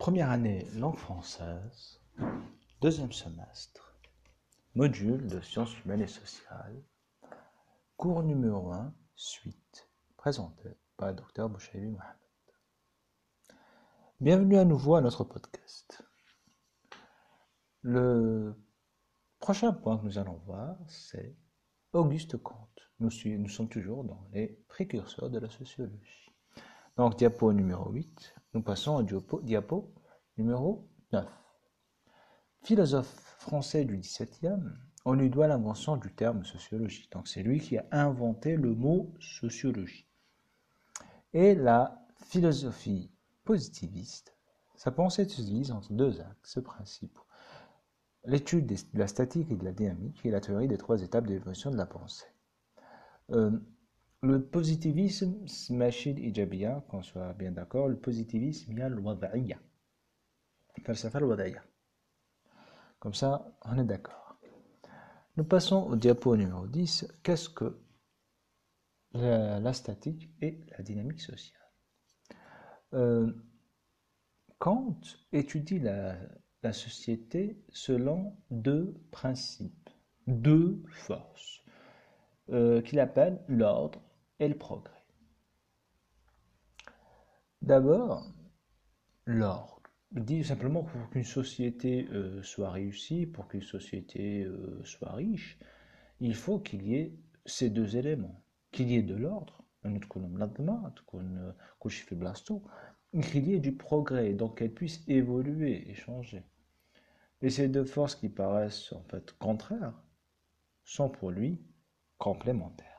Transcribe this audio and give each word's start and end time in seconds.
Première 0.00 0.30
année 0.30 0.66
langue 0.76 0.96
française, 0.96 2.00
deuxième 2.80 3.12
semestre, 3.12 4.00
module 4.74 5.26
de 5.26 5.42
sciences 5.42 5.78
humaines 5.84 6.00
et 6.00 6.06
sociales, 6.06 6.82
cours 7.98 8.22
numéro 8.22 8.72
1, 8.72 8.94
suite, 9.14 9.90
présenté 10.16 10.70
par 10.96 11.08
le 11.08 11.16
docteur 11.16 11.50
Bouchaïbi 11.50 11.88
Mohamed. 11.88 12.16
Bienvenue 14.20 14.56
à 14.56 14.64
nouveau 14.64 14.94
à 14.94 15.02
notre 15.02 15.22
podcast. 15.22 16.02
Le 17.82 18.54
prochain 19.38 19.74
point 19.74 19.98
que 19.98 20.06
nous 20.06 20.16
allons 20.16 20.40
voir, 20.46 20.78
c'est 20.86 21.36
Auguste 21.92 22.38
Comte. 22.38 22.90
Nous, 23.00 23.10
nous 23.26 23.48
sommes 23.50 23.68
toujours 23.68 24.04
dans 24.04 24.26
les 24.32 24.64
précurseurs 24.66 25.28
de 25.28 25.38
la 25.38 25.50
sociologie. 25.50 26.32
Donc, 26.96 27.18
diapo 27.18 27.52
numéro 27.52 27.90
8, 27.90 28.34
nous 28.54 28.62
passons 28.62 28.96
au 28.96 29.40
diapo, 29.40 29.94
numéro 30.36 30.88
9. 31.12 31.26
Philosophe 32.62 33.36
français 33.38 33.84
du 33.84 33.98
XVIIe, 33.98 34.60
on 35.04 35.14
lui 35.14 35.30
doit 35.30 35.46
l'invention 35.46 35.96
du 35.96 36.12
terme 36.12 36.44
sociologie. 36.44 37.08
Donc, 37.12 37.28
c'est 37.28 37.42
lui 37.42 37.60
qui 37.60 37.78
a 37.78 37.86
inventé 37.92 38.56
le 38.56 38.74
mot 38.74 39.14
sociologie. 39.20 40.06
Et 41.32 41.54
la 41.54 42.04
philosophie 42.26 43.10
positiviste, 43.44 44.36
sa 44.76 44.90
pensée 44.90 45.28
se 45.28 45.42
divise 45.42 45.72
entre 45.72 45.92
deux 45.92 46.20
axes 46.20 46.60
principaux. 46.62 47.24
L'étude 48.24 48.66
de 48.66 48.98
la 48.98 49.06
statique 49.06 49.50
et 49.50 49.56
de 49.56 49.64
la 49.64 49.72
dynamique 49.72 50.24
et 50.26 50.30
la 50.30 50.40
théorie 50.40 50.68
des 50.68 50.76
trois 50.76 51.00
étapes 51.00 51.26
d'évolution 51.26 51.70
de 51.70 51.76
la 51.76 51.86
pensée. 51.86 52.26
Euh, 53.30 53.58
le 54.22 54.42
positivisme, 54.42 55.46
machid 55.70 56.18
ijabiyya, 56.18 56.84
qu'on 56.88 57.02
soit 57.02 57.32
bien 57.32 57.52
d'accord, 57.52 57.88
le 57.88 57.96
positivisme, 57.96 58.72
il 58.72 58.78
y 58.78 58.82
a 59.52 59.60
Comme 62.98 63.14
ça, 63.14 63.56
on 63.62 63.78
est 63.78 63.84
d'accord. 63.84 64.36
Nous 65.36 65.44
passons 65.44 65.84
au 65.84 65.96
diapo 65.96 66.36
numéro 66.36 66.66
10. 66.66 67.06
Qu'est-ce 67.22 67.48
que 67.48 67.80
la, 69.12 69.72
statique 69.72 70.30
et 70.42 70.60
la 70.76 70.82
dynamique 70.82 71.20
sociale? 71.20 71.56
Euh, 72.92 73.32
Kant 74.58 75.00
étudie 75.32 75.78
la, 75.78 76.16
la 76.62 76.72
société 76.74 77.64
selon 77.70 78.36
deux 78.50 79.00
principes, 79.10 79.88
deux 80.26 80.82
forces, 80.90 81.62
euh, 82.50 82.82
qu'il 82.82 83.00
appelle 83.00 83.42
l'ordre 83.48 84.02
le 84.48 84.56
progrès. 84.56 85.04
D'abord, 87.62 88.26
l'ordre. 89.26 89.80
Dit 90.12 90.42
simplement 90.42 90.82
pour 90.82 91.08
qu'une 91.10 91.24
société 91.24 92.08
euh, 92.10 92.42
soit 92.42 92.70
réussie, 92.70 93.26
pour 93.26 93.46
qu'une 93.46 93.62
société 93.62 94.42
euh, 94.42 94.82
soit 94.82 95.12
riche, 95.12 95.56
il 96.18 96.34
faut 96.34 96.58
qu'il 96.58 96.82
y 96.82 96.96
ait 96.96 97.14
ces 97.46 97.70
deux 97.70 97.96
éléments. 97.96 98.42
Qu'il 98.72 98.90
y 98.90 98.96
ait 98.96 99.02
de 99.02 99.14
l'ordre, 99.14 99.64
qu'il 103.22 103.48
y 103.48 103.54
ait 103.54 103.60
du 103.60 103.76
progrès, 103.76 104.32
donc 104.34 104.58
qu'elle 104.58 104.74
puisse 104.74 105.04
évoluer 105.08 105.88
et 105.90 105.94
changer. 105.94 106.42
Et 107.42 107.50
ces 107.50 107.68
deux 107.68 107.84
forces 107.84 108.14
qui 108.14 108.28
paraissent 108.28 108.92
en 108.92 109.02
fait 109.04 109.32
contraires 109.38 110.02
sont 110.84 111.08
pour 111.08 111.30
lui 111.30 111.60
complémentaires. 112.18 112.89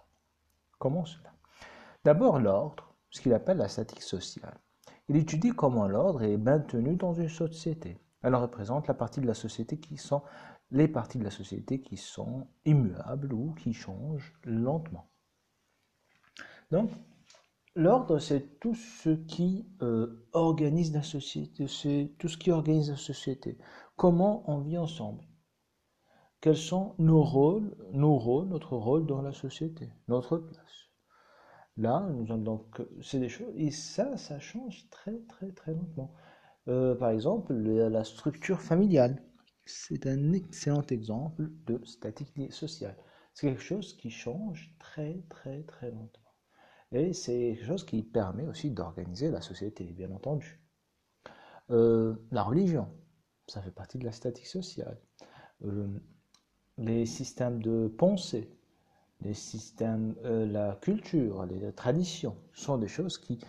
Comment 0.81 1.05
cela? 1.05 1.31
D'abord 2.03 2.39
l'ordre, 2.39 2.95
ce 3.11 3.21
qu'il 3.21 3.35
appelle 3.35 3.57
la 3.57 3.67
statique 3.67 4.01
sociale. 4.01 4.59
Il 5.09 5.15
étudie 5.15 5.51
comment 5.51 5.87
l'ordre 5.87 6.23
est 6.23 6.37
maintenu 6.37 6.95
dans 6.95 7.13
une 7.13 7.29
société. 7.29 7.99
Elle 8.23 8.33
représente 8.33 8.87
la 8.87 8.95
partie 8.95 9.21
de 9.21 9.27
la 9.27 9.35
société 9.35 9.79
qui 9.79 9.97
sont 9.97 10.23
les 10.71 10.87
parties 10.87 11.19
de 11.19 11.23
la 11.23 11.29
société 11.29 11.83
qui 11.83 11.97
sont 11.97 12.47
immuables 12.65 13.31
ou 13.31 13.53
qui 13.53 13.73
changent 13.73 14.33
lentement. 14.43 15.07
Donc, 16.71 16.89
l'ordre, 17.75 18.17
c'est 18.17 18.59
tout 18.59 18.73
ce 18.73 19.11
qui 19.11 19.67
euh, 19.83 20.27
organise 20.33 20.93
la 20.93 21.03
société, 21.03 21.67
c'est 21.67 22.15
tout 22.17 22.27
ce 22.27 22.39
qui 22.39 22.49
organise 22.49 22.89
la 22.89 22.97
société. 22.97 23.59
Comment 23.97 24.49
on 24.49 24.57
vit 24.57 24.79
ensemble? 24.79 25.23
Quels 26.41 26.57
sont 26.57 26.95
nos 26.97 27.23
rôles, 27.23 27.75
nos 27.93 28.17
rôles, 28.17 28.47
notre 28.47 28.75
rôle 28.75 29.05
dans 29.05 29.21
la 29.21 29.31
société, 29.31 29.89
notre 30.07 30.37
place? 30.37 30.89
Là, 31.77 32.09
nous 32.09 32.25
donc, 32.37 32.81
c'est 33.01 33.19
des 33.19 33.29
choses, 33.29 33.53
et 33.55 33.71
ça, 33.71 34.17
ça 34.17 34.39
change 34.39 34.89
très, 34.89 35.19
très, 35.29 35.51
très 35.51 35.73
lentement. 35.73 36.13
Euh, 36.67 36.95
par 36.95 37.11
exemple, 37.11 37.53
la 37.53 38.03
structure 38.03 38.59
familiale, 38.59 39.21
c'est 39.65 40.07
un 40.07 40.33
excellent 40.33 40.85
exemple 40.87 41.49
de 41.65 41.79
statique 41.85 42.51
sociale. 42.51 42.97
C'est 43.33 43.47
quelque 43.47 43.61
chose 43.61 43.95
qui 43.95 44.09
change 44.09 44.75
très, 44.79 45.23
très, 45.29 45.63
très 45.63 45.91
lentement. 45.91 46.33
Et 46.91 47.13
c'est 47.13 47.53
quelque 47.55 47.65
chose 47.65 47.85
qui 47.85 48.03
permet 48.03 48.47
aussi 48.47 48.71
d'organiser 48.71 49.29
la 49.29 49.41
société, 49.41 49.85
bien 49.85 50.11
entendu. 50.11 50.59
Euh, 51.69 52.15
la 52.31 52.43
religion, 52.43 52.87
ça 53.47 53.61
fait 53.61 53.71
partie 53.71 53.97
de 53.97 54.05
la 54.05 54.11
statique 54.11 54.47
sociale. 54.47 54.99
Euh, 55.63 55.87
les 56.77 57.05
systèmes 57.05 57.61
de 57.61 57.87
pensée, 57.87 58.49
les 59.21 59.33
systèmes, 59.33 60.15
euh, 60.25 60.45
la 60.45 60.75
culture, 60.81 61.45
les 61.45 61.71
traditions 61.73 62.35
sont 62.53 62.77
des 62.77 62.87
choses 62.87 63.17
qui 63.17 63.39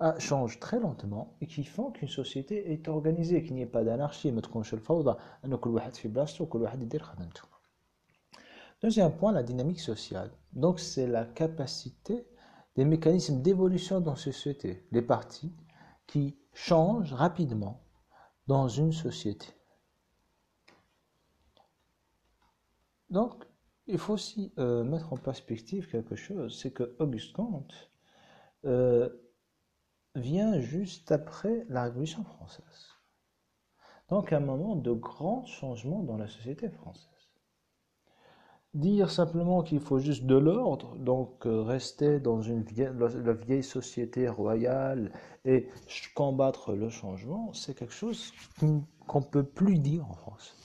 ah, 0.00 0.18
changent 0.18 0.58
très 0.58 0.80
lentement 0.80 1.36
et 1.40 1.46
qui 1.46 1.62
font 1.62 1.90
qu'une 1.90 2.08
société 2.08 2.72
est 2.72 2.88
organisée, 2.88 3.42
qu'il 3.42 3.54
n'y 3.54 3.62
ait 3.62 3.66
pas 3.66 3.84
d'anarchie. 3.84 4.32
Deuxième 8.82 9.12
point, 9.12 9.32
la 9.32 9.42
dynamique 9.42 9.80
sociale. 9.80 10.30
Donc 10.54 10.80
c'est 10.80 11.06
la 11.06 11.26
capacité 11.26 12.26
des 12.76 12.86
mécanismes 12.86 13.42
d'évolution 13.42 14.00
dans 14.00 14.14
une 14.14 14.32
société, 14.32 14.86
les 14.90 15.02
parties 15.02 15.52
qui 16.06 16.38
changent 16.54 17.12
rapidement 17.12 17.82
dans 18.46 18.68
une 18.68 18.92
société. 18.92 19.48
Donc, 23.10 23.44
il 23.86 23.98
faut 23.98 24.14
aussi 24.14 24.52
euh, 24.58 24.84
mettre 24.84 25.12
en 25.12 25.16
perspective 25.16 25.88
quelque 25.90 26.14
chose, 26.14 26.58
c'est 26.60 26.70
que 26.70 26.94
Auguste 27.00 27.32
Comte 27.32 27.90
euh, 28.64 29.08
vient 30.14 30.60
juste 30.60 31.10
après 31.12 31.66
la 31.68 31.84
Révolution 31.84 32.24
française. 32.24 32.88
Donc 34.08 34.32
un 34.32 34.40
moment 34.40 34.76
de 34.76 34.92
grand 34.92 35.44
changement 35.44 36.02
dans 36.02 36.16
la 36.16 36.28
société 36.28 36.68
française. 36.68 37.06
Dire 38.74 39.10
simplement 39.10 39.62
qu'il 39.62 39.80
faut 39.80 39.98
juste 39.98 40.26
de 40.26 40.36
l'ordre, 40.36 40.96
donc 40.96 41.44
euh, 41.46 41.62
rester 41.62 42.20
dans 42.20 42.40
une 42.40 42.62
vieille, 42.62 42.92
la 42.96 43.32
vieille 43.32 43.64
société 43.64 44.28
royale 44.28 45.12
et 45.44 45.68
combattre 46.14 46.74
le 46.74 46.88
changement, 46.88 47.52
c'est 47.52 47.74
quelque 47.74 47.92
chose 47.92 48.32
qu'on 48.58 49.20
ne 49.20 49.24
peut 49.24 49.44
plus 49.44 49.80
dire 49.80 50.08
en 50.08 50.14
France. 50.14 50.56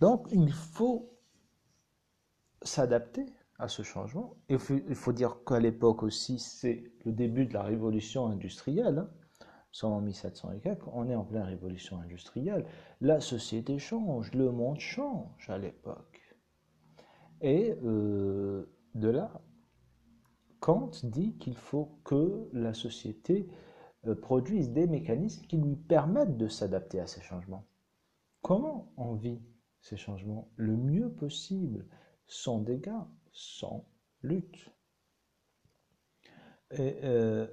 Donc 0.00 0.28
il 0.32 0.52
faut 0.52 1.17
s'adapter 2.62 3.26
à 3.58 3.68
ce 3.68 3.82
changement. 3.82 4.36
Il 4.48 4.58
faut, 4.58 4.76
il 4.88 4.94
faut 4.94 5.12
dire 5.12 5.38
qu'à 5.44 5.58
l'époque 5.60 6.02
aussi, 6.02 6.38
c'est 6.38 6.84
le 7.04 7.12
début 7.12 7.46
de 7.46 7.54
la 7.54 7.62
révolution 7.62 8.26
industrielle. 8.26 8.98
Hein. 8.98 9.10
En 9.82 10.00
1700 10.00 10.52
et 10.52 10.60
quelques, 10.60 10.88
on 10.88 11.08
est 11.08 11.14
en 11.14 11.24
pleine 11.24 11.42
révolution 11.42 12.00
industrielle. 12.00 12.64
La 13.00 13.20
société 13.20 13.78
change, 13.78 14.32
le 14.32 14.50
monde 14.50 14.80
change 14.80 15.48
à 15.48 15.58
l'époque. 15.58 16.36
Et 17.40 17.76
euh, 17.84 18.66
de 18.94 19.08
là, 19.08 19.40
Kant 20.58 20.90
dit 21.04 21.36
qu'il 21.38 21.56
faut 21.56 22.00
que 22.02 22.48
la 22.52 22.74
société 22.74 23.48
euh, 24.06 24.16
produise 24.16 24.72
des 24.72 24.86
mécanismes 24.86 25.46
qui 25.46 25.58
lui 25.58 25.76
permettent 25.76 26.36
de 26.36 26.48
s'adapter 26.48 26.98
à 26.98 27.06
ces 27.06 27.20
changements. 27.20 27.66
Comment 28.42 28.92
on 28.96 29.14
vit 29.14 29.40
ces 29.80 29.96
changements 29.96 30.50
le 30.56 30.76
mieux 30.76 31.10
possible? 31.12 31.86
Sans 32.28 32.58
dégâts, 32.58 33.02
sans 33.32 33.84
lutte. 34.22 34.70
Et 36.70 36.98
euh, 37.02 37.46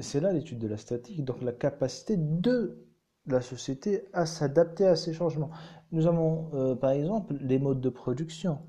c'est 0.00 0.20
là 0.20 0.32
l'étude 0.32 0.58
de 0.58 0.66
la 0.66 0.76
statique, 0.76 1.24
donc 1.24 1.40
la 1.42 1.52
capacité 1.52 2.16
de 2.16 2.84
la 3.26 3.40
société 3.40 4.08
à 4.12 4.26
s'adapter 4.26 4.86
à 4.86 4.96
ces 4.96 5.12
changements. 5.12 5.50
Nous 5.92 6.06
avons 6.06 6.50
euh, 6.54 6.74
par 6.74 6.90
exemple 6.90 7.34
les 7.40 7.58
modes 7.58 7.80
de 7.80 7.88
production, 7.88 8.60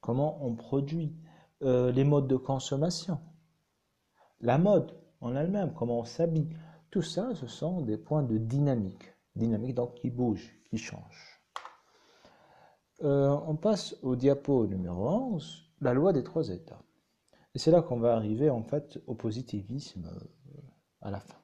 comment 0.00 0.44
on 0.44 0.54
produit, 0.54 1.16
euh, 1.62 1.92
les 1.92 2.04
modes 2.04 2.28
de 2.28 2.36
consommation, 2.36 3.20
la 4.40 4.58
mode 4.58 4.92
en 5.20 5.36
elle-même, 5.36 5.72
comment 5.74 6.00
on 6.00 6.04
s'habille? 6.04 6.48
Tout 6.90 7.02
ça, 7.02 7.34
ce 7.34 7.46
sont 7.46 7.82
des 7.82 7.96
points 7.96 8.24
de 8.24 8.36
dynamique. 8.36 9.14
Dynamique 9.36 9.76
donc 9.76 9.94
qui 9.94 10.10
bouge, 10.10 10.58
qui 10.64 10.78
change. 10.78 11.29
Euh, 13.02 13.30
on 13.46 13.56
passe 13.56 13.96
au 14.02 14.14
diapo 14.14 14.66
numéro 14.66 15.08
11, 15.08 15.72
la 15.80 15.94
loi 15.94 16.12
des 16.12 16.22
trois 16.22 16.50
états. 16.50 16.82
Et 17.54 17.58
c'est 17.58 17.70
là 17.70 17.80
qu'on 17.80 17.98
va 17.98 18.14
arriver 18.14 18.50
en 18.50 18.62
fait 18.62 19.00
au 19.06 19.14
positivisme 19.14 20.06
euh, 20.06 20.60
à 21.00 21.10
la 21.10 21.20
fin. 21.20 21.38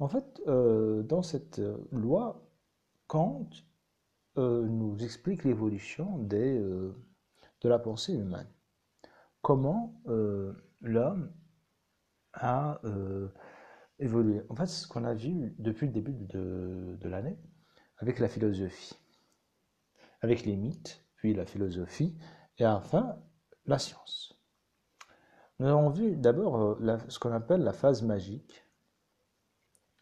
En 0.00 0.08
fait, 0.08 0.42
euh, 0.46 1.02
dans 1.02 1.22
cette 1.22 1.60
loi, 1.92 2.44
Kant 3.06 3.48
nous 4.36 4.96
explique 5.00 5.42
l'évolution 5.42 6.18
de 6.18 6.94
la 7.64 7.78
pensée 7.80 8.14
humaine. 8.14 8.46
Comment 9.42 10.00
l'homme 10.80 11.32
a 12.34 12.80
évolué. 13.98 14.42
En 14.48 14.54
fait, 14.54 14.66
c'est 14.66 14.84
ce 14.84 14.86
qu'on 14.86 15.02
a 15.02 15.14
vu 15.14 15.56
depuis 15.58 15.86
le 15.88 15.92
début 15.92 16.12
de 16.12 17.08
l'année 17.08 17.36
avec 17.96 18.20
la 18.20 18.28
philosophie, 18.28 18.94
avec 20.20 20.44
les 20.44 20.56
mythes, 20.56 21.04
puis 21.16 21.34
la 21.34 21.46
philosophie, 21.46 22.16
et 22.58 22.66
enfin 22.66 23.16
la 23.66 23.78
science. 23.78 24.38
Nous 25.58 25.66
avons 25.66 25.90
vu 25.90 26.16
d'abord 26.16 26.56
euh, 26.56 26.98
ce 27.08 27.18
qu'on 27.18 27.32
appelle 27.32 27.62
la 27.62 27.72
phase 27.72 28.02
magique, 28.02 28.64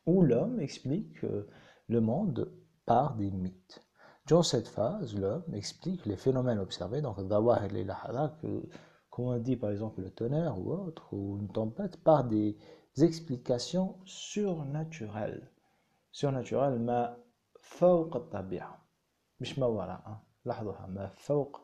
où 0.04 0.22
l'homme 0.22 0.60
explique 0.60 1.24
euh, 1.24 1.48
le 1.88 2.00
monde 2.00 2.52
par 2.84 3.16
des 3.16 3.30
mythes. 3.30 3.82
Dans 4.28 4.42
cette 4.42 4.68
phase, 4.68 5.14
l'homme 5.14 5.54
explique 5.54 6.04
les 6.04 6.16
phénomènes 6.16 6.58
observés, 6.58 7.00
donc 7.00 7.26
Dawah 7.26 7.64
et 7.66 7.86
que 8.42 8.68
comme 9.08 9.26
on 9.26 9.38
dit 9.38 9.56
par 9.56 9.70
exemple 9.70 10.02
le 10.02 10.10
tonnerre 10.10 10.58
ou 10.58 10.72
autre, 10.72 11.14
ou 11.14 11.38
une 11.38 11.48
tempête, 11.48 11.96
par 12.02 12.24
des 12.24 12.58
explications 12.98 13.96
surnaturelles. 14.04 15.50
Surnaturelles, 16.12 16.78
ma 16.78 17.16
fawq 17.60 18.28
tabi'a. 18.30 18.85
مش 19.39 19.59
ما 19.59 19.65
وراء 19.65 20.19
لاحظوها 20.45 20.87
ما 20.87 21.07
فوق 21.07 21.61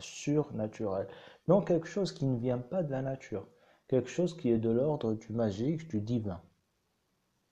surnaturel 0.00 1.06
donc 1.46 1.66
quelque 1.66 1.86
chose 1.86 2.12
qui 2.12 2.24
ne 2.24 2.38
vient 2.38 2.58
pas 2.58 2.82
de 2.82 2.90
la 2.90 3.02
nature 3.02 3.46
quelque 3.88 4.08
chose 4.08 4.36
qui 4.36 4.50
est 4.50 4.58
de 4.58 4.70
l'ordre 4.70 5.14
du 5.14 5.32
magique 5.32 5.88
du 5.88 6.00
divin 6.00 6.40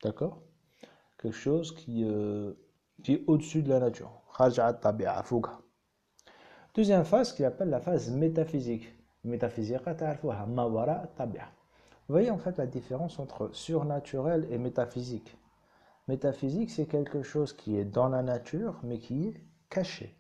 D'accord 0.03 0.43
Quelque 1.21 1.37
chose 1.37 1.75
qui, 1.75 2.05
euh, 2.05 2.53
qui 3.03 3.15
est 3.15 3.25
au-dessus 3.27 3.63
de 3.63 3.69
la 3.69 3.81
nature. 3.81 4.13
Deuxième 6.75 7.05
phase 7.05 7.33
qu'il 7.33 7.45
appelle 7.45 7.71
la 7.71 7.81
phase 7.81 8.11
métaphysique. 8.11 8.95
Métaphysique, 9.25 9.79
vous 9.85 12.15
voyez 12.15 12.31
en 12.31 12.39
fait 12.39 12.57
la 12.57 12.67
différence 12.67 13.19
entre 13.19 13.51
surnaturel 13.53 14.47
et 14.51 14.59
métaphysique. 14.59 15.37
Métaphysique, 16.07 16.71
c'est 16.71 16.87
quelque 16.87 17.23
chose 17.23 17.53
qui 17.53 17.77
est 17.77 17.85
dans 17.85 18.09
la 18.09 18.23
nature, 18.23 18.79
mais 18.85 19.01
qui 19.01 19.27
est 19.27 19.35
caché. 19.74 20.16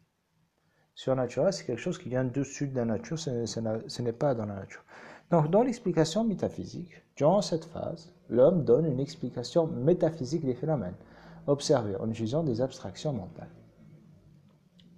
Surnaturel, 0.95 1.53
c'est 1.53 1.65
quelque 1.65 1.79
chose 1.79 1.97
qui 1.97 2.09
vient 2.09 2.23
dessus 2.25 2.67
de 2.67 2.75
la 2.75 2.85
nature, 2.85 3.17
ce 3.19 4.01
n'est 4.01 4.13
pas 4.13 4.35
dans 4.35 4.45
la 4.45 4.55
nature. 4.55 4.83
Donc, 5.31 5.49
dans 5.49 5.63
l'explication 5.63 6.23
métaphysique, 6.23 7.03
durant 7.15 7.41
cette 7.41 7.65
phase, 7.65 8.13
l'homme 8.29 8.63
donne 8.63 8.85
une 8.85 8.99
explication 8.99 9.67
métaphysique 9.67 10.45
des 10.45 10.55
phénomènes 10.55 10.95
observés 11.47 11.95
en 11.97 12.09
utilisant 12.09 12.43
des 12.43 12.61
abstractions 12.61 13.13
mentales. 13.13 13.49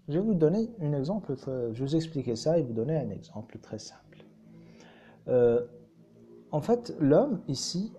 Je 0.07 0.19
vais 0.19 0.25
vous 0.25 0.35
donner 0.35 0.69
un 0.81 0.93
exemple, 0.93 1.35
je 1.73 1.83
vous 1.83 1.95
expliquer 1.95 2.35
ça 2.35 2.57
et 2.59 2.63
vous 2.63 2.73
donner 2.73 2.97
un 2.97 3.09
exemple 3.09 3.57
très 3.59 3.79
simple. 3.79 4.23
Euh, 5.27 5.65
en 6.51 6.61
fait, 6.61 6.93
l'homme 6.99 7.41
ici 7.47 7.91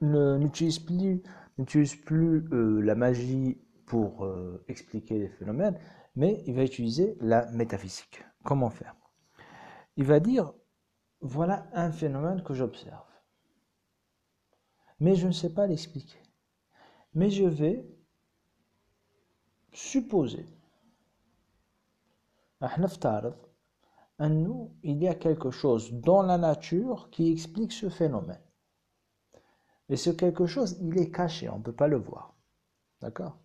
n'utilise 0.00 0.78
plus, 0.78 1.22
plus 2.04 2.46
euh, 2.52 2.80
la 2.80 2.94
magie 2.94 3.56
pour 3.86 4.24
euh, 4.24 4.64
expliquer 4.68 5.18
les 5.18 5.28
phénomènes, 5.28 5.78
mais 6.16 6.42
il 6.46 6.54
va 6.54 6.64
utiliser 6.64 7.16
la 7.20 7.50
métaphysique. 7.52 8.24
Comment 8.44 8.70
faire? 8.70 8.94
Il 9.96 10.04
va 10.04 10.20
dire 10.20 10.52
voilà 11.20 11.66
un 11.72 11.90
phénomène 11.90 12.42
que 12.42 12.54
j'observe. 12.54 13.06
Mais 15.00 15.16
je 15.16 15.26
ne 15.26 15.32
sais 15.32 15.52
pas 15.52 15.66
l'expliquer. 15.66 16.18
Mais 17.14 17.30
je 17.30 17.44
vais 17.44 17.86
supposer, 19.72 20.46
nous, 24.20 24.76
il 24.82 25.02
y 25.02 25.08
a 25.08 25.14
quelque 25.14 25.50
chose 25.50 25.92
dans 25.92 26.22
la 26.22 26.38
nature 26.38 27.08
qui 27.10 27.30
explique 27.30 27.72
ce 27.72 27.88
phénomène. 27.88 28.40
Et 29.88 29.96
ce 29.96 30.10
quelque 30.10 30.46
chose, 30.46 30.78
il 30.80 30.98
est 30.98 31.10
caché, 31.10 31.48
on 31.48 31.58
ne 31.58 31.62
peut 31.62 31.74
pas 31.74 31.88
le 31.88 31.96
voir. 31.96 32.34
D'accord? 33.00 33.38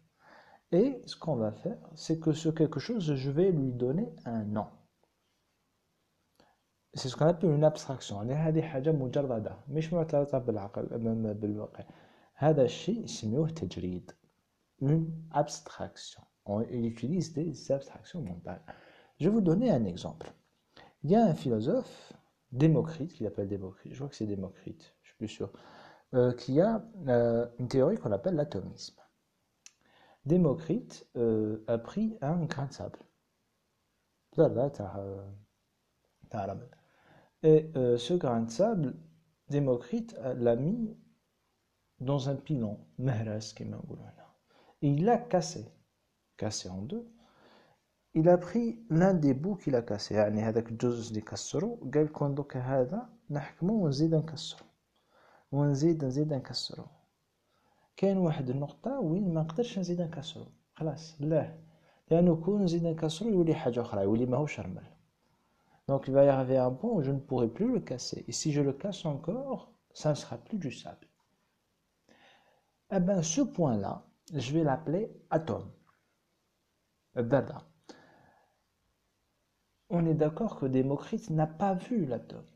Et 0.72 1.02
ce 1.06 1.16
qu'on 1.16 1.36
va 1.36 1.52
faire, 1.52 1.78
c'est 1.94 2.19
que 2.19 2.32
ce 2.32 2.48
quelque 2.48 2.81
chose, 2.81 3.14
je 3.14 3.31
vais 3.31 3.52
lui 3.52 3.72
donner 3.72 4.12
un 4.25 4.44
nom. 4.44 4.66
C'est 6.94 7.08
ce 7.08 7.16
qu'on 7.16 7.26
appelle 7.26 7.50
une 7.50 7.64
abstraction 7.64 8.16
يعني 8.22 8.34
هذه 8.34 8.62
حاجة 8.62 8.92
مجردة 8.92 9.56
مش 9.69 9.92
معترضة 9.92 10.38
بالعقل 10.38 10.86
بالواقع 11.34 11.84
هذا 12.34 12.64
الشيء 12.64 13.04
يسموه 13.04 13.48
تجريد 13.48 14.12
une 14.82 15.06
abstraction 15.32 16.22
on 16.46 16.60
utilise 16.62 17.32
des 17.32 17.72
abstractions 17.72 18.22
mentales 18.22 18.62
je 19.19 19.28
vais 19.28 19.34
vous 19.34 19.40
donner 19.40 19.70
un 19.70 19.84
exemple 19.84 20.32
il 21.02 21.10
y 21.10 21.16
a 21.16 21.25
un 21.25 21.34
philosophe 21.34 22.12
Démocrite 22.52 23.12
qu'il 23.14 23.26
appelle 23.26 23.48
Démocrite 23.48 23.92
je 23.92 23.98
crois 23.98 24.08
que 24.08 24.16
c'est 24.16 24.26
Démocrite 24.26 24.94
je 25.02 25.08
suis 25.08 25.16
plus 25.19 25.28
sûr 25.28 25.50
euh, 26.14 26.32
qui 26.32 26.60
a 26.60 26.84
euh, 27.08 27.46
une 27.58 27.69
théorie 27.69 27.96
qu'on 27.96 28.12
appelle 28.12 28.34
l'atomisme 28.36 29.00
Démocrite 30.25 31.06
euh, 31.16 31.64
a 31.66 31.78
pris 31.78 32.16
un 32.22 32.44
grain 32.44 32.66
de 32.66 32.72
sable 32.72 32.98
là, 34.36 34.70
et 37.42 37.70
euh, 37.76 37.98
ce 37.98 38.14
grain 38.14 38.40
de 38.40 38.50
sable, 38.50 38.94
Démocrite 39.48 40.16
l'a 40.36 40.56
mis 40.56 40.96
dans 42.00 42.28
un 42.31 42.36
pilon, 42.36 42.78
et 44.82 44.88
il 44.88 45.04
l'a 45.04 45.19
cassé, 45.19 45.66
cassé 46.36 46.69
en 46.69 46.82
deux. 46.82 47.06
Il 48.14 48.28
a 48.28 48.38
pris 48.38 48.84
l'un 48.90 49.12
des 49.12 49.34
bouts 49.34 49.56
qu'il 49.56 49.75
a 49.75 49.82
cassé, 49.82 50.14
يعني 50.14 50.42
هذاك 50.42 50.69
الجزء 50.70 51.10
اللي 51.10 51.20
كسرو 51.20 51.90
قال 51.94 52.04
لكم 52.04 52.34
دوكا 52.34 52.60
هذا 52.60 53.08
نحكمو 53.31 53.84
ونزيد 53.84 54.14
نكسرو 54.14 54.66
ونزيد 55.52 56.04
نزيد 56.04 56.32
نكسرو 56.32 56.84
كاين 57.98 58.19
واحد 58.19 58.50
النقطة 58.50 59.00
وين 59.00 59.34
ما 59.34 59.42
نقدرش 59.42 59.78
نزيد 59.78 60.00
نكسرو 60.00 60.46
خلاص 60.75 61.16
لا 61.20 61.58
لأنه 62.10 62.36
كون 62.36 62.62
نزيد 62.62 62.86
نكسرو 62.86 63.31
يولي 63.31 63.54
حاجة 63.54 63.81
أخرى 63.81 64.02
يولي 64.02 64.26
ماهوش 64.26 64.60
رمل 64.60 64.94
Donc 65.86 66.08
il 66.08 66.14
va 66.14 66.25
y 66.25 66.28
arriver 66.28 66.56
un 66.56 66.70
point 66.70 66.90
où 66.90 67.02
je 67.02 67.10
ne 67.10 67.19
pourrai 67.19 67.48
plus 67.48 67.70
le 67.70 67.81
casser. 67.81 68.25
Et 68.26 68.32
si 68.32 68.52
je 68.52 68.62
le 68.62 68.72
casse 68.72 69.04
encore, 69.04 69.72
ça 69.92 70.10
ne 70.10 70.14
sera 70.14 70.38
plus 70.38 70.58
du 70.58 70.72
sable. 70.72 71.06
Eh 72.90 73.00
bien, 73.00 73.22
ce 73.22 73.40
point-là, 73.42 74.06
je 74.32 74.53
vais 74.53 74.64
l'appeler 74.64 75.10
atome. 75.31 75.70
Dada. 77.14 77.62
On 79.91 80.06
est 80.06 80.14
d'accord 80.14 80.58
que 80.58 80.67
Démocrite 80.67 81.31
n'a 81.31 81.46
pas 81.46 81.74
vu 81.74 82.06
l'atome. 82.06 82.46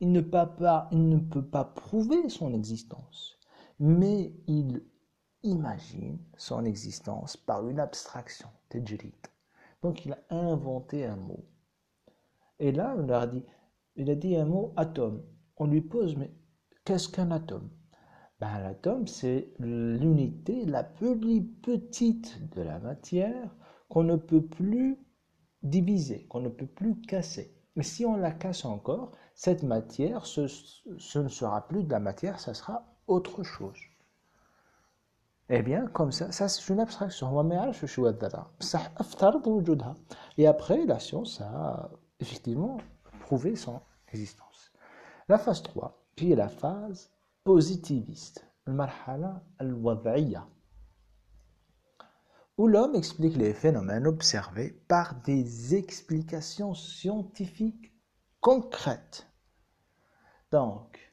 Il 0.00 0.12
ne, 0.12 0.20
peut 0.20 0.46
pas, 0.56 0.88
il 0.92 1.08
ne 1.08 1.18
peut 1.18 1.44
pas 1.44 1.64
prouver 1.64 2.28
son 2.28 2.54
existence, 2.54 3.38
mais 3.79 4.33
il 4.47 4.83
imagine 5.43 6.19
son 6.37 6.65
existence 6.65 7.37
par 7.37 7.67
une 7.67 7.79
abstraction, 7.79 8.49
Donc 9.81 10.05
il 10.05 10.13
a 10.13 10.19
inventé 10.29 11.05
un 11.05 11.15
mot 11.17 11.45
et 12.59 12.71
là, 12.71 12.95
on 12.97 13.09
a 13.09 13.27
dit, 13.27 13.43
il 13.95 14.09
a 14.09 14.15
dit 14.15 14.35
un 14.35 14.45
mot 14.45 14.73
atome. 14.77 15.21
On 15.57 15.67
lui 15.67 15.81
pose, 15.81 16.15
mais 16.15 16.31
qu'est-ce 16.85 17.09
qu'un 17.09 17.31
atome? 17.31 17.69
Ben, 18.39 18.59
L'atome, 18.59 19.07
c'est 19.07 19.53
l'unité 19.59 20.65
la 20.65 20.83
plus 20.83 21.43
petite 21.43 22.49
de 22.55 22.61
la 22.61 22.79
matière 22.79 23.53
qu'on 23.89 24.03
ne 24.03 24.15
peut 24.15 24.45
plus 24.45 24.97
diviser, 25.61 26.25
qu'on 26.27 26.41
ne 26.41 26.49
peut 26.49 26.67
plus 26.67 26.99
casser. 27.01 27.53
Mais 27.75 27.83
si 27.83 28.05
on 28.05 28.15
la 28.17 28.31
casse 28.31 28.65
encore, 28.65 29.11
cette 29.35 29.63
matière, 29.63 30.25
ce, 30.25 30.47
ce 30.47 31.19
ne 31.19 31.27
sera 31.27 31.67
plus 31.67 31.83
de 31.83 31.91
la 31.91 31.99
matière, 31.99 32.39
ça 32.39 32.53
sera 32.53 32.92
autre 33.07 33.43
chose. 33.43 33.79
Eh 35.49 35.61
bien, 35.61 35.87
comme 35.87 36.11
ça, 36.11 36.31
ça 36.31 36.47
c'est 36.47 36.67
une 36.69 36.79
abstraction. 36.79 37.29
Et 40.37 40.47
après, 40.47 40.85
la 40.85 40.99
science 40.99 41.41
a 41.41 41.89
effectivement 42.19 42.77
prouver 43.21 43.55
son 43.55 43.81
existence. 44.11 44.71
La 45.27 45.37
phase 45.37 45.63
3, 45.63 46.03
qui 46.15 46.31
est 46.31 46.35
la 46.35 46.49
phase 46.49 47.11
positiviste, 47.43 48.45
où 52.57 52.67
l'homme 52.67 52.95
explique 52.95 53.35
les 53.35 53.53
phénomènes 53.53 54.07
observés 54.07 54.71
par 54.87 55.15
des 55.21 55.75
explications 55.75 56.73
scientifiques 56.73 57.93
concrètes. 58.39 59.27
Donc, 60.51 61.12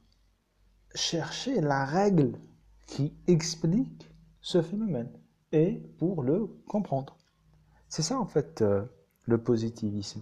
chercher 0.95 1.61
la 1.61 1.85
règle 1.85 2.33
qui 2.87 3.13
explique 3.27 4.09
ce 4.41 4.61
phénomène 4.61 5.11
et 5.51 5.81
pour 5.97 6.23
le 6.23 6.47
comprendre. 6.67 7.17
C'est 7.87 8.01
ça 8.01 8.19
en 8.19 8.25
fait 8.25 8.61
euh, 8.61 8.83
le 9.25 9.37
positivisme. 9.37 10.21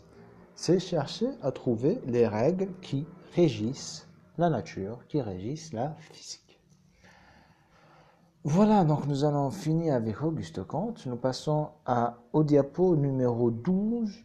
C'est 0.56 0.80
chercher 0.80 1.30
à 1.42 1.52
trouver 1.52 2.02
les 2.06 2.28
règles 2.28 2.70
qui 2.82 3.06
régissent 3.34 4.08
la 4.38 4.50
nature, 4.50 5.06
qui 5.08 5.22
régissent 5.22 5.74
la 5.74 5.96
physique. 6.12 6.60
Voilà, 8.44 8.86
donc 8.86 9.06
nous 9.06 9.26
allons 9.26 9.52
finir 9.52 9.94
avec 9.94 10.22
Auguste 10.22 10.64
Comte. 10.64 11.06
Nous 11.06 11.18
passons 11.18 11.70
à, 11.86 12.18
au 12.34 12.44
diapo 12.44 12.96
numéro 12.96 13.52
12 13.52 14.24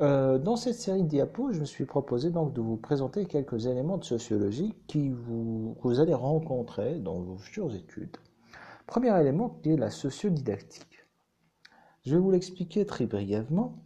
euh, 0.00 0.38
dans 0.38 0.56
cette 0.56 0.76
série 0.76 1.02
de 1.02 1.08
diapos, 1.08 1.52
je 1.52 1.60
me 1.60 1.64
suis 1.64 1.84
proposé 1.84 2.30
donc 2.30 2.54
de 2.54 2.60
vous 2.60 2.76
présenter 2.76 3.26
quelques 3.26 3.66
éléments 3.66 3.98
de 3.98 4.04
sociologie 4.04 4.74
que 4.88 4.98
vous 4.98 6.00
allez 6.00 6.14
rencontrer 6.14 6.98
dans 6.98 7.20
vos 7.20 7.36
futures 7.36 7.74
études. 7.74 8.16
Premier 8.86 9.18
élément 9.20 9.50
qui 9.62 9.70
est 9.70 9.76
la 9.76 9.90
sociodidactique. 9.90 11.06
Je 12.04 12.14
vais 12.14 12.20
vous 12.20 12.30
l'expliquer 12.30 12.86
très 12.86 13.06
brièvement. 13.06 13.84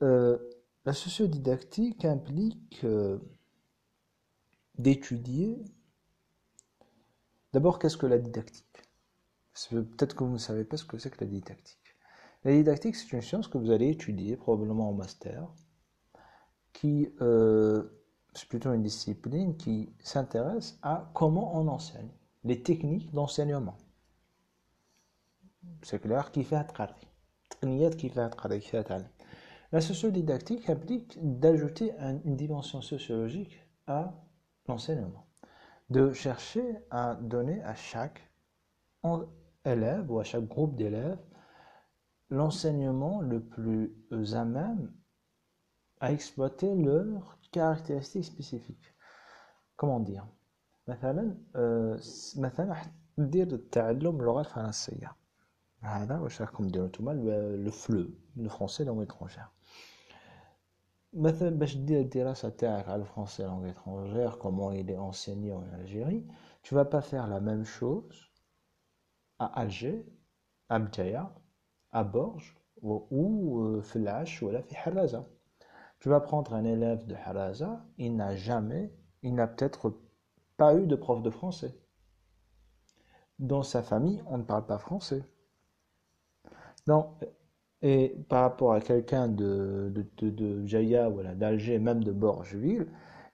Euh, 0.00 0.38
la 0.84 0.92
sociodidactique 0.92 2.04
implique 2.04 2.80
euh, 2.84 3.18
d'étudier 4.78 5.62
d'abord 7.52 7.78
qu'est-ce 7.78 7.96
que 7.96 8.06
la 8.06 8.18
didactique? 8.18 8.66
Peut-être 9.70 10.16
que 10.16 10.24
vous 10.24 10.32
ne 10.32 10.38
savez 10.38 10.64
pas 10.64 10.78
ce 10.78 10.84
que 10.84 10.96
c'est 10.96 11.10
que 11.10 11.22
la 11.22 11.30
didactique. 11.30 11.81
La 12.44 12.52
didactique, 12.52 12.96
c'est 12.96 13.12
une 13.12 13.22
science 13.22 13.46
que 13.46 13.56
vous 13.56 13.70
allez 13.70 13.90
étudier 13.90 14.36
probablement 14.36 14.88
en 14.88 14.92
master, 14.92 15.46
qui 16.72 17.08
euh, 17.20 18.02
c'est 18.34 18.48
plutôt 18.48 18.72
une 18.72 18.82
discipline 18.82 19.56
qui 19.56 19.94
s'intéresse 20.00 20.76
à 20.82 21.10
comment 21.14 21.56
on 21.56 21.68
enseigne, 21.68 22.10
les 22.42 22.60
techniques 22.62 23.12
d'enseignement. 23.12 23.76
C'est 25.82 26.00
clair 26.00 26.32
qui 26.32 26.42
fait 26.42 26.56
La 29.70 29.80
sociodidactique 29.80 30.68
implique 30.68 31.18
d'ajouter 31.20 31.92
une 32.24 32.36
dimension 32.36 32.82
sociologique 32.82 33.62
à 33.86 34.12
l'enseignement, 34.66 35.26
de 35.90 36.12
chercher 36.12 36.78
à 36.90 37.14
donner 37.14 37.62
à 37.62 37.76
chaque 37.76 38.20
élève 39.64 40.10
ou 40.10 40.18
à 40.18 40.24
chaque 40.24 40.46
groupe 40.46 40.74
d'élèves 40.74 41.18
l'enseignement 42.31 43.21
le 43.21 43.43
plus 43.43 43.95
à 44.33 44.45
même 44.45 44.91
à 45.99 46.11
exploiter 46.11 46.75
leurs 46.75 47.39
caractéristiques 47.51 48.25
spécifiques. 48.25 48.93
Comment 49.75 49.99
dire 49.99 50.25
مثلا 50.87 51.37
مثلا 52.37 52.75
دير 53.17 53.47
التعلم 53.47 54.19
اللغة 54.19 54.39
الفرنسية 54.39 55.15
هذا 55.81 56.19
واش 56.19 56.41
راكم 56.41 56.67
ديروا 56.67 56.87
نتوما 56.87 57.11
لو 57.11 57.71
فلو 57.71 58.09
لو 58.35 58.49
فرونسي 58.49 58.83
لونغ 58.83 59.05
étrangère 59.05 59.49
مثلا 61.13 61.49
باش 61.49 61.75
دير 61.75 62.01
الدراسة 62.01 62.49
تاعك 62.49 62.89
على 62.89 63.01
الفرونسي 63.01 63.43
لونغ 63.43 63.71
étrangère 63.73 64.37
comment 64.37 64.71
il 64.71 64.89
est 64.91 64.97
enseigné 64.97 65.51
en 65.51 65.63
Algérie 65.73 66.27
tu 66.63 66.75
vas 66.75 66.85
pas 66.85 67.01
faire 67.01 67.27
la 67.27 67.39
même 67.39 67.65
chose 67.65 68.31
à 69.39 69.45
Alger 69.61 70.05
à 70.69 70.79
Bjaya 70.79 71.33
à 71.92 72.04
Borges 72.04 72.56
ou 72.82 73.80
Flash 73.82 74.42
ou 74.42 74.48
à 74.48 74.60
Haraza. 74.84 75.24
Tu 76.00 76.08
vas 76.08 76.20
prendre 76.20 76.52
un 76.54 76.64
élève 76.64 77.06
de 77.06 77.14
Haraza, 77.14 77.84
il 77.96 78.16
n'a 78.16 78.34
jamais, 78.34 78.92
il 79.22 79.34
n'a 79.34 79.46
peut-être 79.46 80.00
pas 80.56 80.74
eu 80.74 80.86
de 80.86 80.96
prof 80.96 81.22
de 81.22 81.30
français. 81.30 81.76
Dans 83.38 83.62
sa 83.62 83.82
famille, 83.82 84.22
on 84.26 84.38
ne 84.38 84.42
parle 84.42 84.66
pas 84.66 84.78
français. 84.78 85.22
Donc, 86.86 87.06
et 87.82 88.16
par 88.28 88.42
rapport 88.42 88.72
à 88.72 88.80
quelqu'un 88.80 89.28
de, 89.28 89.92
de, 89.94 90.30
de, 90.30 90.66
Jaya 90.66 91.10
ou 91.10 91.22
d'Alger, 91.22 91.78
même 91.78 92.02
de 92.02 92.12
Borgeville, 92.12 92.86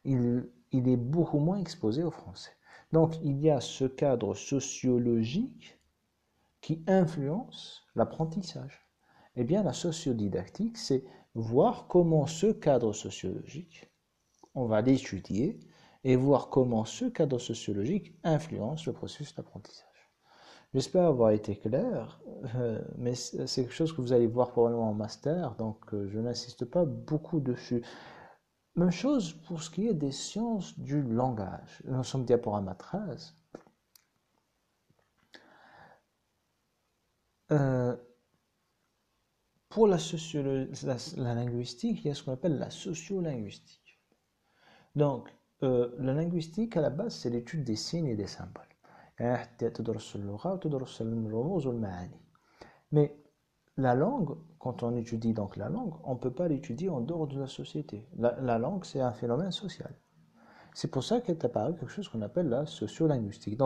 il, 0.05 0.49
il 0.73 0.89
est 0.89 0.97
beaucoup 0.97 1.39
moins 1.39 1.59
exposé 1.59 2.03
au 2.03 2.11
français. 2.11 2.53
Donc, 2.93 3.19
il 3.23 3.39
y 3.41 3.51
a 3.51 3.61
ce 3.61 3.85
cadre 3.85 4.35
sociologique 4.35 5.78
qui 6.61 6.85
influence 6.87 7.83
l'apprentissage 7.95 8.81
Eh 9.37 9.45
bien, 9.45 9.63
la 9.63 9.73
sociodidactique, 9.73 10.77
c'est 10.77 11.05
voir 11.35 11.87
comment 11.89 12.27
ce 12.27 12.47
cadre 12.47 12.93
sociologique, 12.93 13.91
on 14.55 14.67
va 14.67 14.81
l'étudier 14.81 15.61
et 16.05 16.17
voir 16.17 16.49
comment 16.49 16.85
ce 16.85 17.07
cadre 17.07 17.39
sociologique 17.39 18.19
influence 18.25 18.87
le 18.87 18.93
processus 18.93 19.35
d'apprentissage. 19.35 19.87
J'espère 20.75 21.07
avoir 21.07 21.31
été 21.31 21.57
clair, 21.57 22.21
euh, 22.55 22.83
mais 22.99 23.15
c'est 23.15 23.47
quelque 23.47 23.73
chose 23.73 23.93
que 23.93 24.03
vous 24.03 24.13
allez 24.13 24.27
voir 24.27 24.51
probablement 24.51 24.91
en 24.91 24.95
master, 24.95 25.55
donc 25.57 25.95
euh, 25.95 26.09
je 26.09 26.19
n'insiste 26.19 26.67
pas 26.67 26.85
beaucoup 26.85 27.41
dessus. 27.41 27.83
Même 28.77 28.91
chose 28.91 29.33
pour 29.33 29.63
ce 29.63 29.71
qui 29.71 29.89
est 29.89 29.95
des 29.95 30.13
sciences 30.13 30.79
du 30.79 31.03
langage. 31.03 31.83
Nous 31.87 32.05
sommes 32.05 32.25
diaporama 32.25 32.75
13. 32.75 33.35
Euh, 37.53 37.97
pour 39.69 39.87
la, 39.87 39.99
la, 41.17 41.35
linguistique, 41.35 42.05
il 42.05 42.09
y 42.09 42.11
a 42.11 42.15
ce 42.15 42.23
qu'on 42.23 42.33
appelle 42.33 42.59
la 42.59 42.71
sociolinguistique. 42.71 44.01
Donc, 44.97 45.29
euh, 45.63 45.95
la 45.99 46.15
linguistique, 46.15 46.77
à 46.77 46.81
la 46.81 46.91
base, 46.91 47.15
c'est 47.15 47.31
l'étude 47.31 47.65
des 47.65 47.77
signes 47.77 48.07
et 48.07 48.17
des 48.17 48.27
symboles. 48.27 48.65
Mais 52.93 53.17
la 53.77 53.95
langue, 53.95 54.37
quand 54.59 54.83
on 54.83 54.97
étudie 54.97 55.35
donc 55.35 55.57
la 55.57 55.69
langue, 55.69 55.95
on 56.05 56.15
ne 56.15 56.19
peut 56.19 56.33
pas 56.33 56.49
l'étudier 56.49 56.89
en 56.89 57.01
dehors 57.01 57.27
de 57.27 57.39
la 57.39 57.47
société. 57.47 58.07
La, 58.17 58.39
la 58.41 58.59
langue, 58.59 58.85
c'est 58.85 59.01
un 59.01 59.13
phénomène 59.13 59.53
social. 59.53 59.93
C'est 60.75 60.91
pour 60.91 61.03
ça 61.03 61.21
qu'est 61.21 61.45
apparu 61.45 61.75
quelque 61.75 61.91
chose 61.91 62.09
qu'on 62.09 62.23
appelle 62.23 62.49
la 62.49 62.65
sociolinguistique. 62.67 63.59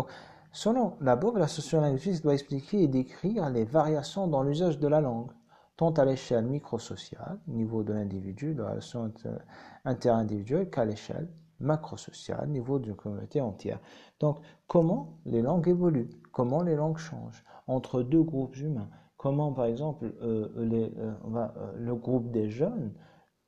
Selon 0.52 0.97
la 1.00 1.16
Bob, 1.16 1.38
la 1.38 1.49
sociolinguistique 1.49 2.23
doit 2.23 2.35
expliquer 2.35 2.82
et 2.82 2.88
décrire 2.88 3.49
les 3.49 3.64
variations 3.64 4.26
dans 4.26 4.42
l'usage 4.42 4.78
de 4.78 4.87
la 4.87 5.00
langue, 5.00 5.30
tant 5.78 5.92
à 5.92 6.04
l'échelle 6.04 6.44
microsociale, 6.44 7.38
niveau 7.47 7.82
de 7.82 7.94
l'individu, 7.94 8.54
de 8.54 8.62
la 8.62 8.71
relation 8.71 9.11
interindividuelle, 9.87 10.68
qu'à 10.68 10.85
l'échelle 10.85 11.28
macrosociale, 11.59 12.49
niveau 12.50 12.78
d'une 12.78 12.94
communauté 12.94 13.40
entière. 13.40 13.80
Donc, 14.21 14.40
comment 14.66 15.18
les 15.25 15.40
langues 15.40 15.68
évoluent, 15.68 16.11
comment 16.32 16.62
les 16.62 16.76
langues 16.76 16.99
changent 16.99 17.44
entre 17.66 18.02
deux 18.02 18.23
groupes 18.23 18.56
humains, 18.56 18.90
comment, 19.16 19.52
par 19.52 19.64
exemple, 19.64 20.12
euh, 20.23 20.49
euh, 20.59 21.11
euh, 21.35 21.73
le 21.78 21.94
groupe 21.94 22.30
des 22.30 22.50
jeunes 22.50 22.92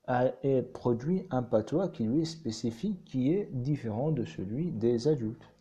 a, 0.06 0.26
produit 0.73 1.26
un 1.30 1.42
patois 1.42 1.88
qui 1.88 2.04
lui 2.04 2.23
est 2.23 2.26
spécifique, 2.26 3.04
qui 3.04 3.32
est 3.32 3.50
différent 3.52 4.11
de 4.11 4.25
celui 4.25 4.70
des 4.70 5.08
adultes? 5.08 5.53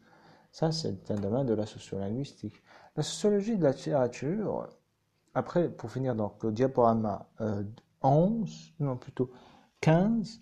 Ça, 0.54 0.72
c'est 0.72 1.10
un 1.10 1.16
domaine 1.16 1.48
de 1.48 1.56
la 1.56 1.66
sociolinguistique. 1.66 2.62
La 2.96 3.02
sociologie 3.02 3.58
de 3.58 3.64
la 3.64 3.72
littérature, 3.72 4.70
après, 5.34 5.68
pour 5.68 5.90
finir, 5.90 6.16
donc, 6.16 6.44
le 6.44 6.52
diaporama 6.52 7.28
11, 8.04 8.76
euh, 8.80 8.86
non 8.86 8.96
plutôt 8.96 9.32
15, 9.82 10.40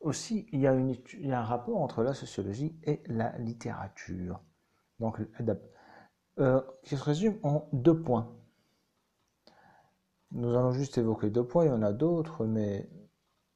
aussi, 0.00 0.46
il 0.52 0.60
y, 0.60 0.66
a 0.66 0.74
une, 0.74 0.94
il 1.14 1.28
y 1.28 1.32
a 1.32 1.40
un 1.40 1.44
rapport 1.44 1.80
entre 1.80 2.02
la 2.02 2.12
sociologie 2.12 2.76
et 2.84 3.02
la 3.06 3.36
littérature. 3.38 4.38
Donc, 5.00 5.18
euh, 6.38 6.60
qui 6.82 6.98
se 6.98 7.02
résume 7.02 7.38
en 7.42 7.70
deux 7.72 7.98
points. 8.02 8.36
Nous 10.32 10.54
allons 10.54 10.72
juste 10.72 10.98
évoquer 10.98 11.30
deux 11.30 11.46
points, 11.46 11.64
il 11.64 11.68
y 11.68 11.72
en 11.72 11.82
a 11.82 11.94
d'autres, 11.94 12.44
mais 12.44 12.86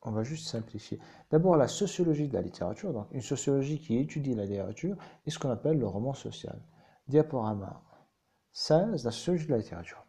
on 0.06 0.12
va 0.12 0.22
juste 0.22 0.46
simplifier. 0.46 0.98
D'abord, 1.30 1.56
la 1.56 1.68
sociologie 1.68 2.28
de 2.28 2.34
la 2.34 2.40
littérature, 2.40 2.92
donc 2.92 3.08
une 3.10 3.20
sociologie 3.20 3.80
qui 3.80 3.96
étudie 3.98 4.34
la 4.34 4.44
littérature, 4.44 4.96
et 5.26 5.30
ce 5.30 5.38
qu'on 5.38 5.50
appelle 5.50 5.78
le 5.78 5.86
roman 5.86 6.14
social. 6.14 6.58
Diaporama 7.08 7.82
16, 8.52 9.04
la 9.04 9.10
sociologie 9.10 9.46
de 9.46 9.50
la 9.50 9.58
littérature. 9.58 10.06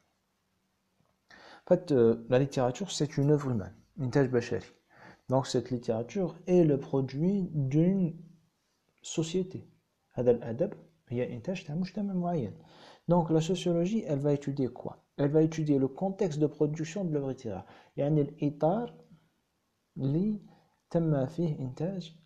En 1.31 1.67
fait, 1.67 1.91
euh, 1.91 2.25
la 2.29 2.39
littérature, 2.39 2.91
c'est 2.91 3.17
une 3.17 3.31
œuvre 3.31 3.49
humaine, 3.49 3.73
une 3.97 4.11
tâche 4.11 4.29
bachari. 4.29 4.71
Donc, 5.29 5.47
cette 5.47 5.71
littérature 5.71 6.37
est 6.45 6.63
le 6.63 6.79
produit 6.79 7.49
d'une 7.53 8.15
société. 9.01 9.67
Donc, 13.07 13.29
la 13.29 13.41
sociologie, 13.41 14.03
elle 14.07 14.19
va 14.19 14.33
étudier 14.33 14.67
quoi? 14.67 15.03
Elle 15.17 15.31
va 15.31 15.41
étudier 15.41 15.79
le 15.79 15.87
contexte 15.87 16.39
de 16.39 16.47
production 16.47 17.03
de 17.03 17.13
l'œuvre 17.13 17.29
littéraire. 17.29 17.65
Il 17.95 18.01
y 18.01 18.03
a 18.03 18.09
اللي 19.96 20.40
تم 20.90 21.26
فيه 21.26 21.58
إنتاج 21.58 22.16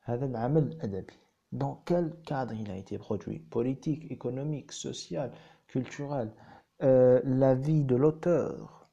هذا 0.00 0.26
العمل 0.26 0.62
الأدبي 0.62 1.14
Dans 1.52 1.82
quel 1.84 2.14
cadre 2.24 2.54
il 2.54 2.70
a 2.70 2.76
été 2.76 2.96
produit 2.96 3.40
Politique, 3.40 4.10
économique, 4.10 4.70
social, 4.70 5.32
culturel. 5.66 6.32
Euh, 6.82 7.20
la 7.24 7.54
vie 7.54 7.84
de 7.84 7.96
l'auteur. 7.96 8.88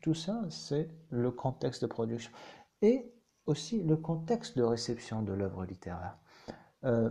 Tout 0.00 0.14
ça, 0.14 0.42
c'est 0.50 0.88
le 1.08 1.30
contexte 1.30 1.82
de 1.82 1.86
production. 1.86 2.30
Et 2.82 3.10
aussi 3.46 3.82
le 3.82 3.96
contexte 3.96 4.56
de 4.58 4.62
réception 4.62 5.22
de 5.22 5.32
l'œuvre 5.32 5.64
littéraire. 5.64 6.18
Euh, 6.84 7.10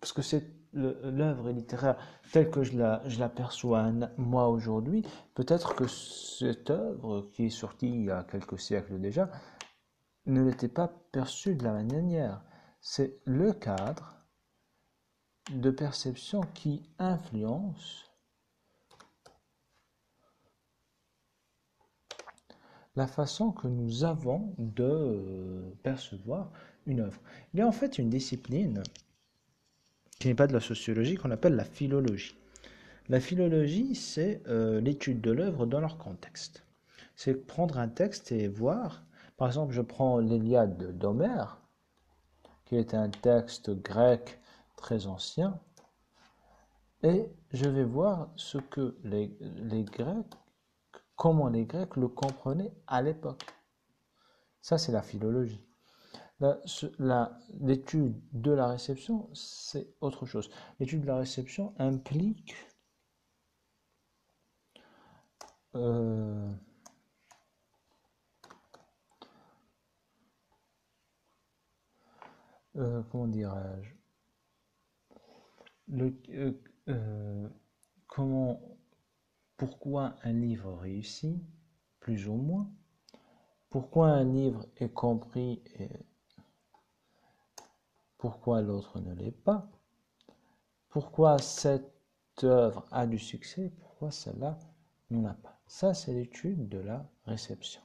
parce 0.00 0.12
que 0.12 0.22
c'est 0.22 0.44
l'œuvre 0.72 1.50
littéraire 1.50 1.96
telle 2.32 2.50
que 2.50 2.62
je 2.62 2.76
l'aperçois 3.18 3.90
moi 4.16 4.48
aujourd'hui, 4.48 5.04
peut-être 5.34 5.74
que 5.74 5.86
cette 5.86 6.70
œuvre 6.70 7.28
qui 7.32 7.46
est 7.46 7.50
sortie 7.50 7.88
il 7.88 8.04
y 8.04 8.10
a 8.10 8.24
quelques 8.24 8.60
siècles 8.60 9.00
déjà 9.00 9.30
ne 10.26 10.42
l'était 10.42 10.68
pas 10.68 10.88
perçue 11.10 11.54
de 11.54 11.64
la 11.64 11.72
même 11.72 11.92
manière. 11.92 12.42
C'est 12.80 13.18
le 13.24 13.52
cadre 13.52 14.14
de 15.50 15.70
perception 15.70 16.42
qui 16.54 16.82
influence 16.98 18.04
la 22.94 23.06
façon 23.06 23.52
que 23.52 23.68
nous 23.68 24.04
avons 24.04 24.54
de 24.58 25.72
percevoir 25.82 26.50
une 26.86 27.00
œuvre. 27.00 27.20
Il 27.54 27.60
y 27.60 27.62
a 27.62 27.66
en 27.66 27.72
fait 27.72 27.98
une 27.98 28.10
discipline 28.10 28.82
qui 30.18 30.28
n'est 30.28 30.34
pas 30.34 30.46
de 30.46 30.52
la 30.52 30.60
sociologie, 30.60 31.16
qu'on 31.16 31.30
appelle 31.30 31.54
la 31.54 31.64
philologie. 31.64 32.36
La 33.08 33.20
philologie, 33.20 33.94
c'est 33.94 34.42
euh, 34.48 34.80
l'étude 34.80 35.20
de 35.20 35.30
l'œuvre 35.30 35.64
dans 35.64 35.80
leur 35.80 35.96
contexte. 35.96 36.64
C'est 37.16 37.34
prendre 37.34 37.78
un 37.78 37.88
texte 37.88 38.32
et 38.32 38.48
voir, 38.48 39.04
par 39.36 39.48
exemple, 39.48 39.72
je 39.72 39.80
prends 39.80 40.18
l'Iliade 40.18 40.98
d'Homère, 40.98 41.58
qui 42.64 42.76
est 42.76 42.94
un 42.94 43.08
texte 43.08 43.70
grec 43.70 44.40
très 44.76 45.06
ancien, 45.06 45.58
et 47.02 47.26
je 47.52 47.68
vais 47.68 47.84
voir 47.84 48.30
ce 48.36 48.58
que 48.58 48.96
les, 49.04 49.30
Grecs, 49.84 50.26
comment 51.16 51.48
les 51.48 51.64
Grecs 51.64 51.96
le 51.96 52.08
comprenaient 52.08 52.72
à 52.86 53.02
l'époque. 53.02 53.46
Ça, 54.60 54.78
c'est 54.78 54.92
la 54.92 55.02
philologie. 55.02 55.64
L'étude 56.40 58.14
de 58.32 58.52
la 58.52 58.68
réception, 58.68 59.28
c'est 59.34 59.88
autre 60.00 60.24
chose. 60.26 60.50
L'étude 60.78 61.02
de 61.02 61.06
la 61.06 61.16
réception 61.18 61.74
implique 61.78 62.54
euh, 65.74 66.48
euh, 72.76 73.02
comment 73.10 73.26
dirais-je? 73.26 73.94
Euh, 76.88 77.48
comment 78.06 78.60
pourquoi 79.56 80.14
un 80.22 80.32
livre 80.32 80.74
réussit 80.74 81.42
plus 82.00 82.28
ou 82.28 82.34
moins? 82.34 82.70
Pourquoi 83.70 84.08
un 84.08 84.24
livre 84.24 84.66
est 84.76 84.92
compris 84.92 85.62
et 85.78 85.88
pourquoi 88.18 88.60
l'autre 88.60 89.00
ne 89.00 89.14
l'est 89.14 89.30
pas, 89.30 89.70
pourquoi 90.88 91.38
cette 91.38 92.44
œuvre 92.44 92.84
a 92.90 93.06
du 93.06 93.18
succès, 93.18 93.72
pourquoi 93.78 94.10
celle-là 94.10 94.58
n'en 95.10 95.24
a 95.24 95.34
pas? 95.34 95.60
Ça, 95.66 95.94
c'est 95.94 96.12
l'étude 96.12 96.68
de 96.68 96.78
la 96.78 97.08
réception. 97.26 97.80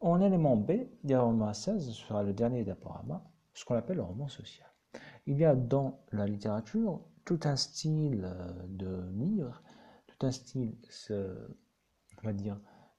En 0.00 0.20
élément 0.20 0.56
B, 0.56 0.72
diaporama 1.04 1.54
16 1.54 1.92
sera 1.92 2.22
le 2.22 2.32
dernier 2.32 2.64
diaporama, 2.64 3.24
ce 3.54 3.64
qu'on 3.64 3.76
appelle 3.76 3.96
le 3.96 4.02
roman 4.02 4.28
social. 4.28 4.68
Il 5.26 5.38
y 5.38 5.44
a 5.44 5.54
dans 5.54 6.00
la 6.12 6.26
littérature 6.26 7.00
tout 7.24 7.40
un 7.44 7.56
style 7.56 8.22
euh, 8.24 8.52
de 8.68 9.08
livre, 9.12 9.62
tout 10.06 10.26
un 10.26 10.30
style, 10.30 10.76
on 11.10 12.26
va 12.26 12.32
dire, 12.32 12.58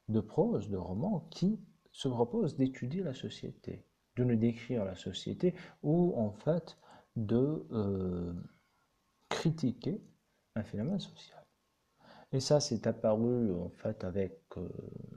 de 0.09 0.19
prose, 0.19 0.69
de 0.69 0.77
roman 0.77 1.27
qui 1.31 1.59
se 1.91 2.07
propose 2.07 2.55
d'étudier 2.55 3.03
la 3.03 3.13
société, 3.13 3.85
de 4.17 4.23
nous 4.23 4.35
décrire 4.35 4.83
la 4.83 4.95
société 4.95 5.53
ou 5.83 6.13
en 6.17 6.31
fait 6.31 6.77
de 7.15 7.65
euh, 7.71 8.33
critiquer 9.29 10.01
un 10.55 10.63
phénomène 10.63 10.99
social. 10.99 11.43
Et 12.31 12.39
ça, 12.39 12.59
c'est 12.59 12.87
apparu 12.87 13.53
en 13.53 13.69
fait 13.69 14.03
avec 14.03 14.41
euh, 14.57 14.67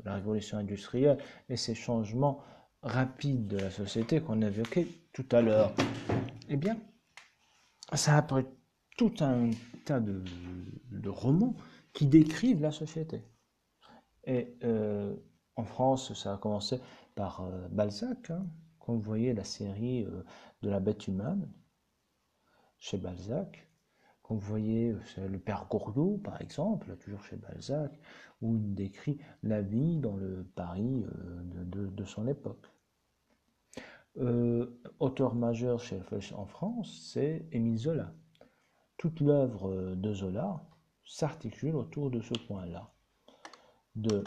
la 0.05 0.15
révolution 0.15 0.59
industrielle 0.59 1.19
et 1.49 1.57
ces 1.57 1.75
changements 1.75 2.43
rapides 2.83 3.49
de 3.49 3.59
la 3.59 3.71
société 3.71 4.21
qu'on 4.21 4.41
évoquait 4.43 4.87
tout 5.13 5.27
à 5.33 5.43
l'heure. 5.43 5.75
Eh 6.49 6.57
bien, 6.57 6.79
ça 7.95 8.15
a 8.15 8.19
apparu 8.19 8.45
tout 8.97 9.13
un 9.21 9.51
tas 9.85 10.01
de, 10.01 10.23
romans 11.09 11.55
qui 11.93 12.07
décrivent 12.07 12.63
la 12.63 12.71
société. 12.71 13.23
Et 14.25 14.57
euh, 14.63 15.17
en 15.57 15.65
France, 15.65 16.15
ça 16.15 16.35
a 16.35 16.37
commencé 16.39 16.81
par 17.15 17.51
Balzac, 17.71 18.31
hein, 18.31 18.47
quand 18.81 18.95
vous 18.95 19.01
voyez 19.01 19.33
la 19.35 19.45
série 19.45 20.05
euh, 20.05 20.25
de 20.63 20.71
la 20.71 20.81
bête 20.81 21.07
humaine 21.07 21.49
chez 22.79 22.99
Balzac, 22.99 23.69
quand 24.23 24.35
vous 24.35 24.41
voyez 24.41 24.97
euh, 25.19 25.29
le 25.29 25.39
père 25.39 25.67
Gouriot, 25.71 26.19
par 26.19 26.41
exemple, 26.41 26.97
toujours 26.97 27.23
chez 27.23 27.37
Balzac, 27.37 27.93
où 28.41 28.57
il 28.57 28.75
décrit 28.75 29.19
la 29.43 29.61
vie 29.61 29.99
dans 29.99 30.17
le 30.17 30.45
Paris 30.57 31.05
euh, 31.05 31.89
de, 31.91 32.05
son 32.05 32.27
époque. 32.27 32.67
auteur 34.99 35.35
majeur 35.35 35.79
chez, 35.79 36.01
en 36.35 36.47
France, 36.47 37.11
c'est 37.13 37.47
Émile 37.53 37.79
Zola. 37.79 38.15
Toute 38.97 39.21
l'œuvre 39.21 39.95
de 39.95 40.13
Zola 40.13 40.65
s'articule 41.05 41.77
autour 41.77 42.11
de 42.11 42.21
ce 42.21 42.35
point-là, 42.47 42.93
de 43.95 44.25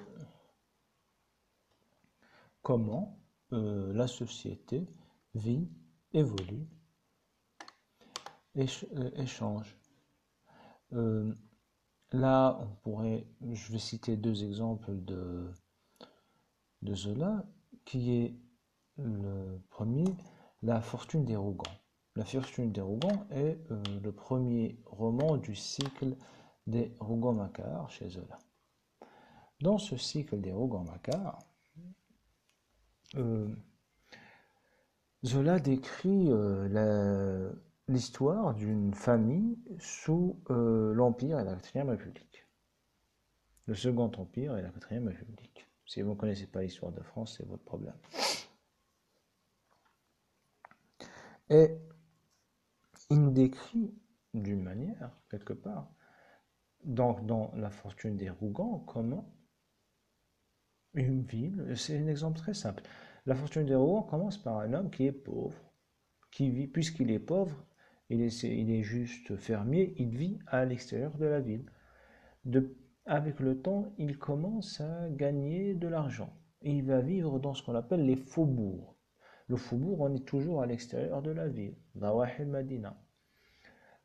comment 2.62 3.23
euh, 3.54 3.94
la 3.94 4.08
société 4.08 4.88
vit, 5.36 5.70
évolue, 6.14 6.68
euh, 8.58 9.12
échange. 9.16 9.78
Euh, 10.94 11.34
là, 12.12 12.60
on 12.62 12.68
pourrait, 12.82 13.28
je 13.52 13.72
vais 13.72 13.80
citer 13.80 14.18
deux 14.18 14.44
exemples 14.44 14.96
de, 15.04 15.52
de 16.82 16.96
Zola, 16.96 17.46
qui 17.86 18.12
est 18.12 18.36
le 18.98 19.60
premier, 19.70 20.06
La 20.62 20.82
fortune 20.82 21.26
des 21.26 21.36
Rougans. 21.36 21.64
La 22.16 22.26
fortune 22.26 22.72
des 22.72 22.82
Rougans 22.82 23.26
est 23.32 23.58
le 23.70 24.12
premier 24.12 24.80
roman 24.86 25.38
du 25.38 25.56
cycle 25.56 26.16
des 26.68 26.96
Rougon-Macquart 27.00 27.90
chez 27.90 28.10
Zola. 28.10 28.38
Dans 29.62 29.78
ce 29.78 29.98
cycle 29.98 30.40
des 30.40 30.52
Rougon-Macquart, 30.52 31.40
euh, 31.40 31.53
Zola 35.26 35.60
décrit 35.60 36.28
euh, 36.30 37.52
l'histoire 37.88 38.54
d'une 38.54 38.94
famille 38.94 39.58
sous 39.80 40.40
euh, 40.50 40.94
l'Empire 40.94 41.40
et 41.40 41.44
la 41.44 41.54
Quatrième 41.54 41.90
République. 41.90 42.46
Le 43.66 43.76
Second 43.76 44.12
Empire 44.18 44.58
et 44.58 44.62
la 44.62 44.70
Quatrième 44.70 45.08
République. 45.08 45.68
Si 45.86 46.02
vous 46.02 46.12
ne 46.12 46.16
connaissez 46.16 46.48
pas 46.48 46.62
l'histoire 46.62 46.92
de 46.92 47.02
France, 47.02 47.36
c'est 47.38 47.48
votre 47.48 47.64
problème. 47.64 47.96
Et 51.50 51.78
il 53.10 53.32
décrit 53.32 53.94
d'une 54.34 54.62
manière, 54.62 55.12
quelque 55.30 55.54
part, 55.54 55.92
donc 56.84 57.26
dans 57.26 57.52
La 57.56 57.70
fortune 57.70 58.18
des 58.18 58.30
Rougans, 58.30 58.84
comment 58.88 59.34
une 60.96 61.24
ville, 61.24 61.74
c'est 61.76 61.98
un 61.98 62.08
exemple 62.08 62.38
très 62.38 62.54
simple. 62.54 62.84
La 63.26 63.36
fortune 63.36 63.66
des 63.66 63.76
rois 63.76 64.06
commence 64.10 64.38
par 64.38 64.60
un 64.60 64.74
homme 64.74 64.90
qui 64.90 65.06
est 65.06 65.12
pauvre, 65.14 65.58
qui 66.32 66.50
vit, 66.50 66.68
puisqu'il 66.68 67.12
est 67.12 67.20
pauvre, 67.20 67.66
il 68.10 68.22
est, 68.22 68.84
juste 68.84 69.36
fermier, 69.38 69.94
il 69.98 70.16
vit 70.16 70.40
à 70.48 70.66
l'extérieur 70.66 71.18
de 71.18 71.26
la 71.26 71.40
ville. 71.40 71.66
Avec 73.06 73.40
le 73.40 73.62
temps, 73.62 73.94
il 73.98 74.18
commence 74.18 74.80
à 74.82 75.10
gagner 75.10 75.74
de 75.74 75.88
l'argent. 75.88 76.34
Il 76.62 76.84
va 76.84 77.02
vivre 77.02 77.40
dans 77.40 77.54
ce 77.54 77.64
qu'on 77.64 77.76
appelle 77.76 78.06
les 78.06 78.16
faubourgs. 78.16 78.96
Le 79.48 79.58
faubourg, 79.58 80.02
on 80.02 80.14
est 80.14 80.26
toujours 80.26 80.62
à 80.62 80.66
l'extérieur 80.66 81.22
de 81.22 81.32
la 81.32 81.48
ville, 81.48 81.76
Madina. 81.96 83.02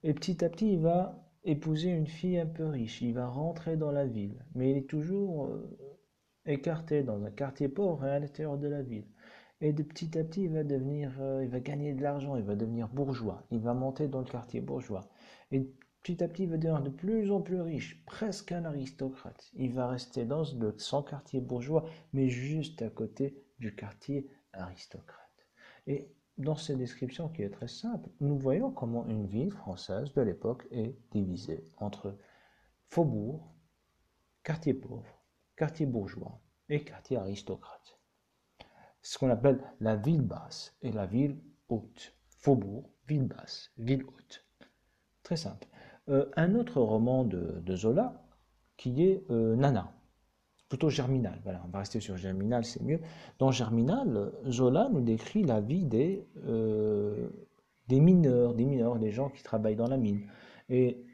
Et 0.03 0.15
petit 0.15 0.45
à 0.45 0.49
petit, 0.49 0.73
il 0.73 0.81
va 0.81 1.29
épouser 1.45 1.91
une 1.91 2.07
fille 2.07 2.39
un 2.39 2.47
peu 2.47 2.67
riche, 2.67 3.01
il 3.03 3.15
va 3.15 3.27
rentrer 3.27 3.77
dans 3.77 3.93
la 3.93 4.07
ville, 4.07 4.45
mais 4.55 4.71
il 4.71 4.77
est 4.77 4.89
toujours 4.89 5.47
euh, 5.47 5.98
écarté 6.49 7.03
dans 7.03 7.23
un 7.25 7.31
quartier 7.31 7.69
pauvre 7.69 8.05
à 8.05 8.19
l'intérieur 8.19 8.59
de 8.59 8.69
la 8.69 8.83
ville. 8.83 9.07
Et 9.61 9.73
de 9.73 9.83
petit 9.83 10.17
à 10.19 10.25
petit, 10.25 10.45
il 10.45 10.53
va 10.53 10.65
devenir, 10.65 11.13
euh, 11.21 11.43
il 11.43 11.51
va 11.51 11.61
gagner 11.61 11.93
de 11.93 12.03
l'argent, 12.03 12.37
il 12.37 12.45
va 12.45 12.55
devenir 12.55 12.89
bourgeois, 12.89 13.45
il 13.51 13.61
va 13.61 13.75
monter 13.75 14.07
dans 14.09 14.21
le 14.21 14.25
quartier 14.25 14.61
bourgeois. 14.61 15.09
Et 15.51 15.69
petit 16.03 16.23
à 16.23 16.29
petit, 16.29 16.45
il 16.45 16.51
va 16.51 16.57
devenir 16.57 16.83
de 16.83 16.91
plus 16.91 17.31
en 17.33 17.41
plus 17.41 17.61
riche, 17.61 18.05
presque 18.07 18.53
un 18.53 18.65
aristocrate. 18.65 19.51
Il 19.55 19.75
va 19.75 19.89
rester 19.89 20.25
dans 20.25 20.45
son 20.77 21.03
quartier 21.03 21.41
bourgeois, 21.41 21.87
mais 22.13 22.29
juste 22.29 22.83
à 22.83 22.91
côté 22.91 23.43
du 23.59 23.75
quartier 23.75 24.29
aristocrate. 24.53 25.49
Et 25.89 26.09
dans 26.39 26.55
ces 26.55 26.77
descriptions 26.77 27.29
qui 27.29 27.43
est 27.43 27.51
très 27.51 27.67
simple, 27.67 28.09
nous 28.21 28.39
voyons 28.39 28.71
comment 28.71 29.07
une 29.09 29.27
ville 29.27 29.51
française 29.51 30.13
de 30.13 30.23
l'époque 30.23 30.69
est 30.71 30.95
divisée 31.11 31.65
entre 31.79 32.17
faubourg, 32.91 33.53
quartier 34.45 34.73
pauvre, 34.73 35.18
quartier 35.59 35.87
bourgeois 35.87 36.41
et 36.69 36.85
quartier 36.85 37.17
aristocrate. 37.17 37.99
Ce 39.03 39.19
qu'on 39.19 39.31
appelle 39.31 39.61
la 39.81 39.97
ville 39.97 40.23
basse 40.23 40.77
et 40.83 40.93
la 40.93 41.07
ville 41.07 41.37
haute. 41.69 42.15
Faubourg, 42.39 42.89
ville 43.07 43.27
basse, 43.27 43.73
ville 43.77 44.05
haute. 44.05 44.47
Très 45.25 45.37
simple. 45.37 45.67
Euh, 46.09 46.27
un 46.37 46.55
autre 46.55 46.81
roman 46.81 47.25
de, 47.25 47.63
Zola 47.75 48.25
qui 48.77 49.03
est 49.05 49.25
euh, 49.31 49.57
Nana 49.57 49.93
plutôt 50.69 50.91
Germinal. 50.91 51.41
Voilà, 51.43 51.63
on 51.67 51.69
va 51.69 51.81
rester 51.81 51.99
sur 51.99 52.17
Germinal, 52.17 52.65
c'est 52.65 52.83
mieux. 52.83 53.01
Dans 53.39 53.51
Germinal, 53.51 54.33
Zola 54.47 54.89
nous 54.93 55.01
décrit 55.01 55.43
la 55.43 55.61
vie 55.61 55.85
des, 55.85 56.29
euh, 56.47 57.31
des 57.89 58.01
mineurs, 58.01 58.55
des 58.55 58.67
mineurs, 58.67 58.99
des 58.99 59.11
gens 59.11 59.31
qui 59.31 59.43
travaillent 59.43 59.77
dans 59.77 59.89
la 59.89 59.97
mine. 59.97 60.29
Et 60.69 61.08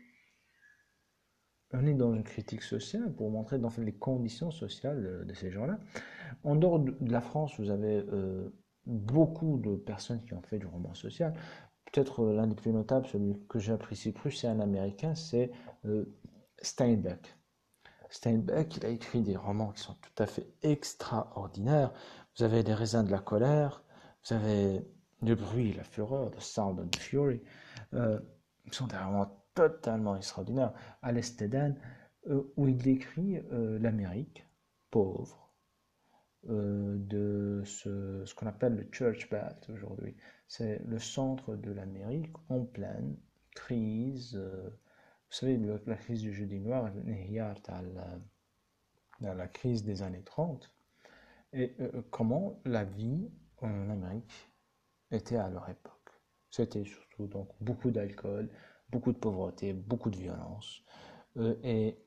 on 1.75 1.87
est 1.87 1.95
dans 1.95 2.15
une 2.15 2.23
critique 2.23 2.63
sociale 2.63 3.13
pour 3.13 3.31
montrer 3.31 3.59
dans 3.59 3.71
les 3.79 3.93
conditions 3.93 4.51
sociales 4.51 5.25
de 5.27 5.35
ces 5.35 5.51
gens-là. 5.51 5.79
En 6.43 6.57
dehors 6.57 6.79
de 6.81 7.13
la 7.13 7.21
France, 7.21 7.59
vous 7.59 7.71
avez 7.71 8.05
euh, 8.13 8.49
beaucoup 8.87 9.59
de 9.59 9.77
personnes 9.77 10.23
qui 10.25 10.35
ont 10.35 10.43
fait 10.43 10.59
du 10.59 10.67
roman 10.67 10.95
social. 10.95 11.35
Peut-être 11.93 12.25
euh, 12.25 12.35
l'un 12.35 12.47
des 12.47 12.55
plus 12.55 12.73
notables, 12.73 13.07
celui 13.07 13.37
que 13.49 13.59
j'apprécie 13.59 14.13
plus, 14.13 14.33
c'est 14.33 14.49
un 14.49 14.61
Américain, 14.61 15.15
c'est 15.15 15.51
Steinbeck. 16.61 17.37
Steinbeck, 18.15 18.77
il 18.77 18.87
a 18.87 18.91
écrit 18.91 19.23
des 19.23 19.37
romans 19.37 19.73
qui 19.73 19.83
sont 19.83 19.95
tout 19.95 20.23
à 20.23 20.27
fait 20.27 20.47
extraordinaires. 20.63 21.93
Vous 22.37 22.45
avez 22.45 22.63
Les 22.63 22.75
raisins 22.75 23.05
de 23.05 23.11
la 23.11 23.19
colère, 23.19 23.83
vous 24.25 24.35
avez 24.35 24.83
Le 25.23 25.35
bruit, 25.35 25.73
la 25.73 25.83
fureur, 25.83 26.31
The 26.31 26.41
Sound 26.41 26.79
and 26.79 26.89
the 26.89 26.97
Fury. 26.97 27.43
Euh, 27.93 28.21
ils 28.67 28.73
sont 28.73 28.87
des 28.87 28.97
romans 28.97 29.44
totalement 29.55 30.17
extraordinaires. 30.17 30.73
Alice 31.03 31.40
Eden, 31.40 31.79
euh, 32.27 32.43
où 32.57 32.69
il 32.69 32.77
décrit 32.77 33.38
euh, 33.38 33.79
l'Amérique 33.79 34.47
pauvre, 34.90 35.40
de 36.47 37.62
ce, 37.64 38.35
qu'on 38.35 38.47
appelle 38.47 38.77
le 38.77 38.87
Church 38.93 39.31
Belt 39.31 39.67
aujourd'hui. 39.71 40.14
C'est 40.47 40.79
le 40.85 40.99
centre 40.99 41.57
de 41.57 41.73
l'Amérique 41.73 42.35
en 42.51 42.67
pleine 42.67 43.17
crise 43.55 44.38
vous 45.35 45.40
savez, 45.40 45.59
la 45.87 45.97
crise 45.97 46.23
du 46.23 46.33
jeudi 46.33 46.61
noir 46.61 46.93
dans 49.21 49.35
la 49.35 49.49
crise 49.49 49.83
des 49.83 50.03
années 50.03 50.23
30. 50.23 50.73
Et 51.53 51.75
euh, 51.81 52.03
comment 52.12 52.61
la 52.64 52.85
vie 52.85 53.33
en 53.59 53.90
Amérique 53.90 54.53
était 55.11 55.35
à 55.35 55.51
leur 55.51 55.69
époque. 55.69 55.93
C'était 56.51 56.85
surtout 56.85 57.27
donc 57.27 57.49
beaucoup 57.61 57.90
d'alcool, 57.90 58.49
beaucoup 58.90 59.12
de 59.12 59.18
pauvreté, 59.18 59.73
beaucoup 59.73 60.11
de 60.11 60.16
violence. 60.16 60.83
Euh, 61.37 61.57
et 61.62 61.99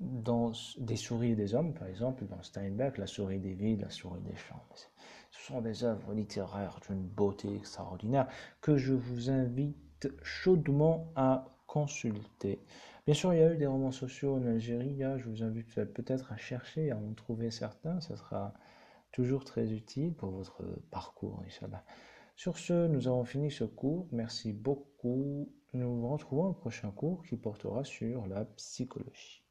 dans 0.00 0.52
des 0.78 0.96
souris 0.96 1.36
des 1.36 1.54
hommes, 1.54 1.74
par 1.74 1.86
exemple, 1.86 2.24
dans 2.26 2.42
Steinbeck, 2.42 2.98
la 2.98 3.06
souris 3.06 3.38
des 3.38 3.54
villes, 3.54 3.80
la 3.80 3.90
souris 3.90 4.20
des 4.20 4.36
champs. 4.36 4.64
Ce 5.30 5.46
sont 5.46 5.60
des 5.60 5.84
œuvres 5.84 6.12
littéraires 6.12 6.80
d'une 6.86 7.02
beauté 7.02 7.54
extraordinaire 7.54 8.26
que 8.60 8.76
je 8.76 8.94
vous 8.94 9.30
invite 9.30 10.08
chaudement 10.22 11.12
à 11.14 11.46
consulter. 11.66 12.60
Bien 13.06 13.14
sûr, 13.14 13.32
il 13.32 13.40
y 13.40 13.42
a 13.42 13.52
eu 13.52 13.56
des 13.56 13.66
romans 13.66 13.92
sociaux 13.92 14.36
en 14.36 14.46
Algérie. 14.46 15.02
Je 15.18 15.28
vous 15.28 15.42
invite 15.42 15.72
peut-être 15.92 16.32
à 16.32 16.36
chercher, 16.36 16.90
à 16.90 16.96
en 16.96 17.14
trouver 17.14 17.50
certains. 17.50 18.00
Ce 18.00 18.16
sera 18.16 18.52
toujours 19.12 19.44
très 19.44 19.72
utile 19.72 20.14
pour 20.14 20.30
votre 20.30 20.62
parcours, 20.90 21.42
Sur 22.36 22.58
ce, 22.58 22.86
nous 22.88 23.08
avons 23.08 23.24
fini 23.24 23.50
ce 23.50 23.64
cours. 23.64 24.08
Merci 24.12 24.52
beaucoup. 24.52 25.52
Nous 25.72 25.96
nous 25.96 26.08
retrouvons 26.08 26.48
au 26.48 26.52
prochain 26.52 26.90
cours 26.90 27.24
qui 27.24 27.36
portera 27.36 27.84
sur 27.84 28.26
la 28.26 28.44
psychologie. 28.44 29.41